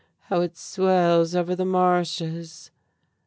how 0.29 0.41
it 0.41 0.57
swells 0.57 1.35
over 1.35 1.55
the 1.55 1.63
marshes!" 1.63 2.71